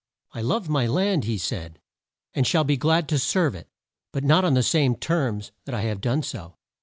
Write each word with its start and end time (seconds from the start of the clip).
"I 0.31 0.41
love 0.41 0.67
my 0.67 0.87
land," 0.87 1.25
he 1.25 1.37
said, 1.37 1.79
"and 2.33 2.47
shall 2.47 2.63
be 2.63 2.75
glad 2.75 3.07
to 3.09 3.19
serve 3.19 3.53
it, 3.53 3.69
but 4.11 4.23
not 4.23 4.43
on 4.43 4.55
the 4.55 4.63
same 4.63 4.95
terms 4.95 5.51
that 5.65 5.75
I 5.75 5.81
have 5.81 6.01
done 6.01 6.23
so." 6.23 6.57